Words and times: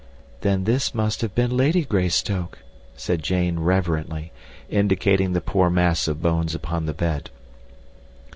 "Then 0.39 0.63
this 0.63 0.95
must 0.95 1.21
have 1.21 1.35
been 1.35 1.55
Lady 1.55 1.85
Greystoke," 1.85 2.57
said 2.95 3.21
Jane 3.21 3.59
reverently, 3.59 4.31
indicating 4.67 5.33
the 5.33 5.41
poor 5.41 5.69
mass 5.69 6.07
of 6.07 6.23
bones 6.23 6.55
upon 6.55 6.87
the 6.87 6.93
bed. 6.95 7.29